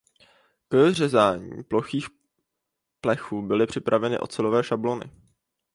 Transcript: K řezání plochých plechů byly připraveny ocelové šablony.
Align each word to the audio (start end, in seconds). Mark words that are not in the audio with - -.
K 0.69 0.91
řezání 0.91 1.63
plochých 1.63 2.07
plechů 3.01 3.41
byly 3.41 3.67
připraveny 3.67 4.19
ocelové 4.19 4.63
šablony. 4.63 5.11